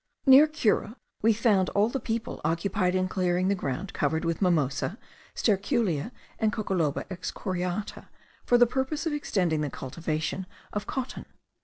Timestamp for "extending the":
9.13-9.69